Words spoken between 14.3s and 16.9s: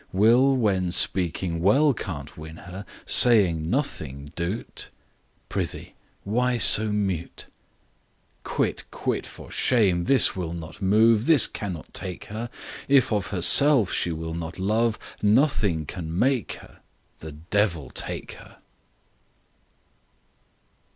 not love, Nothing can make her: